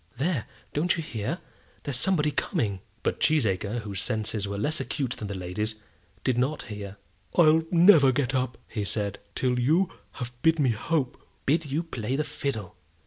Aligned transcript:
There; 0.17 0.47
don't 0.73 0.97
you 0.97 1.03
hear? 1.03 1.37
There's 1.83 1.95
somebody 1.99 2.31
coming." 2.31 2.79
But 3.03 3.19
Cheesacre, 3.19 3.81
whose 3.81 4.01
senses 4.01 4.47
were 4.47 4.57
less 4.57 4.79
acute 4.79 5.11
than 5.11 5.27
the 5.27 5.35
lady's, 5.35 5.75
did 6.23 6.39
not 6.39 6.63
hear. 6.63 6.97
"I'll 7.35 7.61
never 7.69 8.11
get 8.11 8.33
up," 8.33 8.57
said 8.83 9.17
he, 9.19 9.31
"till 9.35 9.59
you 9.59 9.91
have 10.13 10.31
bid 10.41 10.57
me 10.57 10.71
hope." 10.71 11.21
"Bid 11.45 11.69
you 11.71 11.83
play 11.83 12.15
the 12.15 12.23
fiddle. 12.23 12.75